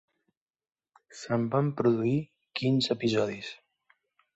[1.21, 2.17] Se'n van produir
[2.63, 3.57] quinze episodis.